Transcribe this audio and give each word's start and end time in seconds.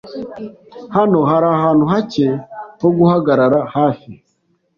Hano 0.95 1.19
hari 1.29 1.47
ahantu 1.57 1.83
hake 1.91 2.27
ho 2.79 2.87
guhagarara 2.97 3.59
hafi. 3.75 4.11